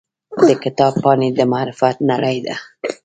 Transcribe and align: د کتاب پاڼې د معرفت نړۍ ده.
د 0.47 0.49
کتاب 0.63 0.93
پاڼې 1.03 1.29
د 1.37 1.39
معرفت 1.53 1.97
نړۍ 2.11 2.37
ده. 2.45 2.55